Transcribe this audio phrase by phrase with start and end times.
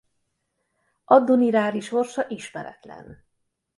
[1.15, 3.21] Addu-nirári sorsa ismeretlen.